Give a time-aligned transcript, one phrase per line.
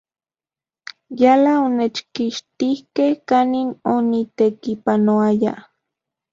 [1.21, 5.53] Yala onechkixtikej kanin onitekipanoaya.